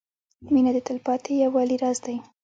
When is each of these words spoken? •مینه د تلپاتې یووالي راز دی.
•مینه 0.53 0.71
د 0.75 0.79
تلپاتې 0.87 1.31
یووالي 1.43 1.75
راز 1.83 1.97
دی. 2.05 2.15